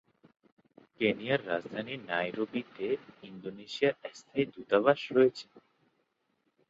কেনিয়ার 0.99 1.41
রাজধানী 1.47 1.93
নাইরোবিতে 2.09 2.87
ইন্দোনেশিয়ার 3.23 3.95
স্থায়ী 4.11 4.45
দূতাবাস 4.53 4.99
রয়েছে। 5.11 5.45